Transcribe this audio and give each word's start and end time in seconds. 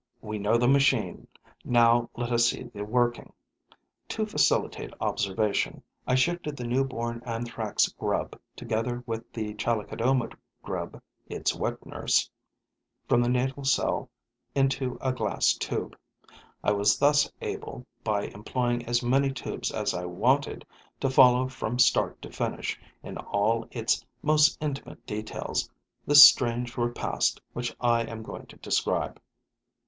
We 0.19 0.39
know 0.39 0.57
the 0.57 0.67
machine; 0.67 1.27
now 1.63 2.09
let 2.17 2.31
us 2.31 2.49
see 2.49 2.63
the 2.63 2.83
working. 2.83 3.33
To 4.07 4.25
facilitate 4.25 4.91
observation, 4.99 5.83
I 6.07 6.15
shifted 6.15 6.57
the 6.57 6.63
newborn 6.63 7.21
Anthrax 7.23 7.87
grub, 7.89 8.35
together 8.55 9.03
with 9.05 9.31
the 9.31 9.53
Chalicodoma 9.53 10.29
grub, 10.63 10.99
its 11.29 11.53
wet 11.53 11.85
nurse, 11.85 12.31
from 13.07 13.21
the 13.21 13.29
natal 13.29 13.63
cell 13.63 14.09
into 14.55 14.97
a 15.01 15.13
glass 15.13 15.53
tube. 15.53 15.95
I 16.63 16.71
was 16.71 16.97
thus 16.97 17.31
able, 17.39 17.85
by 18.03 18.23
employing 18.23 18.83
as 18.87 19.03
many 19.03 19.31
tubes 19.31 19.69
as 19.71 19.93
I 19.93 20.05
wanted, 20.05 20.65
to 20.99 21.11
follow 21.11 21.47
from 21.47 21.77
start 21.77 22.19
to 22.23 22.31
finish, 22.31 22.79
in 23.03 23.17
all 23.19 23.67
its 23.69 24.03
most 24.23 24.57
intimate 24.63 25.05
details, 25.05 25.69
the 26.07 26.15
strange 26.15 26.75
repast 26.75 27.39
which 27.53 27.75
I 27.79 28.01
am 28.01 28.23
going 28.23 28.47
to 28.47 28.55
describe. 28.55 29.21